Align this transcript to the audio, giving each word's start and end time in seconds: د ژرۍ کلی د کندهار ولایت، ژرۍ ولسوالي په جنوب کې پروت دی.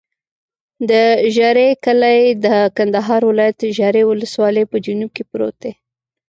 د 0.89 0.91
ژرۍ 1.35 1.71
کلی 1.85 2.21
د 2.45 2.47
کندهار 2.77 3.21
ولایت، 3.29 3.59
ژرۍ 3.77 4.03
ولسوالي 4.07 4.63
په 4.71 4.77
جنوب 4.85 5.09
کې 5.15 5.23
پروت 5.31 5.55
دی. 5.63 5.71